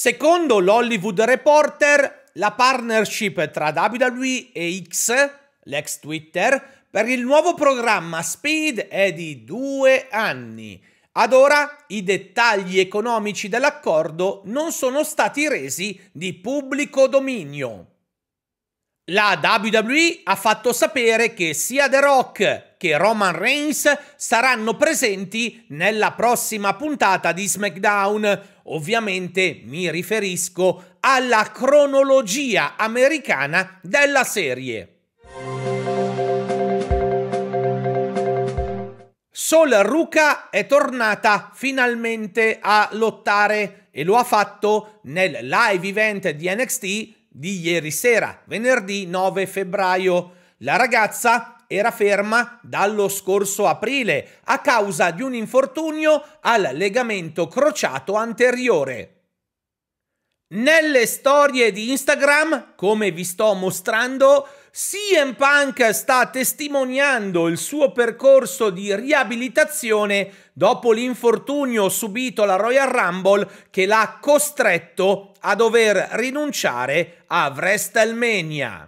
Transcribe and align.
Secondo 0.00 0.60
l'Hollywood 0.60 1.20
Reporter, 1.22 2.26
la 2.34 2.52
partnership 2.52 3.50
tra 3.50 3.72
WWE 3.74 4.52
e 4.52 4.84
X, 4.86 5.12
l'ex 5.64 5.98
Twitter, 5.98 6.84
per 6.88 7.08
il 7.08 7.22
nuovo 7.22 7.54
programma 7.54 8.22
Speed 8.22 8.86
è 8.86 9.12
di 9.12 9.42
due 9.42 10.06
anni. 10.08 10.80
Ad 11.14 11.32
ora 11.32 11.84
i 11.88 12.04
dettagli 12.04 12.78
economici 12.78 13.48
dell'accordo 13.48 14.42
non 14.44 14.70
sono 14.70 15.02
stati 15.02 15.48
resi 15.48 16.00
di 16.12 16.32
pubblico 16.34 17.08
dominio. 17.08 17.86
La 19.10 19.40
WWE 19.42 20.20
ha 20.22 20.36
fatto 20.36 20.72
sapere 20.72 21.32
che 21.32 21.54
sia 21.54 21.88
The 21.88 22.00
Rock 22.00 22.76
che 22.76 22.96
Roman 22.96 23.36
Reigns 23.36 23.90
saranno 24.16 24.76
presenti 24.76 25.64
nella 25.70 26.12
prossima 26.12 26.74
puntata 26.74 27.32
di 27.32 27.46
SmackDown. 27.46 28.57
Ovviamente 28.70 29.62
mi 29.64 29.90
riferisco 29.90 30.96
alla 31.00 31.50
cronologia 31.52 32.76
americana 32.76 33.78
della 33.82 34.24
serie. 34.24 34.94
Sol 39.30 39.70
Ruka 39.70 40.50
è 40.50 40.66
tornata 40.66 41.50
finalmente 41.54 42.58
a 42.60 42.88
lottare 42.92 43.88
e 43.90 44.04
lo 44.04 44.16
ha 44.16 44.24
fatto 44.24 45.00
nel 45.04 45.38
live 45.40 45.88
event 45.88 46.30
di 46.30 46.54
NXT 46.54 46.82
di 47.28 47.60
ieri 47.60 47.90
sera, 47.90 48.42
venerdì 48.44 49.06
9 49.06 49.46
febbraio. 49.46 50.32
La 50.58 50.76
ragazza 50.76 51.57
era 51.68 51.90
ferma 51.90 52.58
dallo 52.62 53.08
scorso 53.08 53.66
aprile 53.66 54.40
a 54.44 54.58
causa 54.60 55.10
di 55.10 55.20
un 55.22 55.34
infortunio 55.34 56.24
al 56.40 56.70
legamento 56.72 57.46
crociato 57.46 58.14
anteriore. 58.14 59.12
Nelle 60.50 61.04
storie 61.04 61.70
di 61.72 61.90
Instagram, 61.90 62.72
come 62.74 63.10
vi 63.10 63.22
sto 63.22 63.52
mostrando, 63.52 64.48
CM 64.72 65.34
Punk 65.34 65.90
sta 65.90 66.26
testimoniando 66.28 67.48
il 67.48 67.58
suo 67.58 67.92
percorso 67.92 68.70
di 68.70 68.94
riabilitazione 68.94 70.48
dopo 70.54 70.92
l'infortunio 70.92 71.90
subito 71.90 72.44
alla 72.44 72.56
Royal 72.56 72.88
Rumble 72.88 73.46
che 73.70 73.84
l'ha 73.84 74.16
costretto 74.22 75.34
a 75.40 75.54
dover 75.54 76.08
rinunciare 76.12 77.24
a 77.26 77.52
WrestleMania. 77.54 78.87